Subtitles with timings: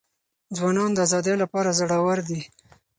[0.55, 2.41] ځوانان د آزادۍ لپاره زړه ور دي.